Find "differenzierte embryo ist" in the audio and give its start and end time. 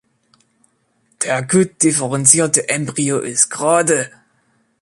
1.83-3.51